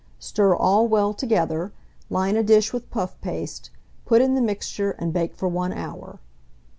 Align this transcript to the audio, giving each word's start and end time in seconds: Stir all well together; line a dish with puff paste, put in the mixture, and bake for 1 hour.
Stir 0.17 0.55
all 0.55 0.87
well 0.87 1.13
together; 1.13 1.73
line 2.09 2.35
a 2.35 2.41
dish 2.41 2.73
with 2.73 2.89
puff 2.89 3.21
paste, 3.21 3.69
put 4.03 4.19
in 4.19 4.33
the 4.33 4.41
mixture, 4.41 4.95
and 4.97 5.13
bake 5.13 5.35
for 5.35 5.47
1 5.47 5.73
hour. 5.73 6.19